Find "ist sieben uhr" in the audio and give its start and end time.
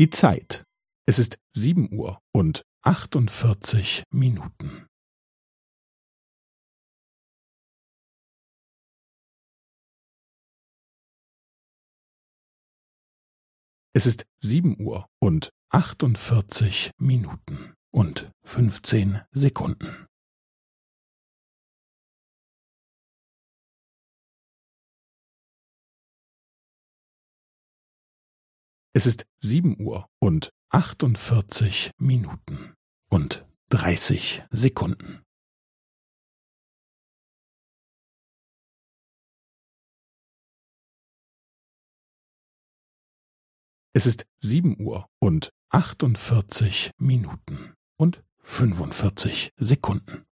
1.18-2.22, 14.06-15.06, 29.06-30.08, 44.06-45.06